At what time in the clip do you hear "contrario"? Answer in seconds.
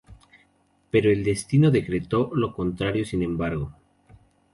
2.55-3.05